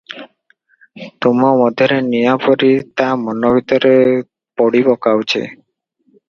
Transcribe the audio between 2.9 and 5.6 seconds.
ତା ମନ ଭିତରେ ପୋଡ଼ି ପକାଉଛି।